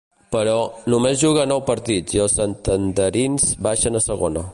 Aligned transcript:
Però, 0.35 0.53
només 0.93 1.19
juga 1.23 1.43
nou 1.51 1.61
partits 1.67 2.17
i 2.17 2.23
els 2.25 2.37
santanderins 2.41 3.47
baixen 3.69 4.01
a 4.01 4.03
Segona. 4.07 4.47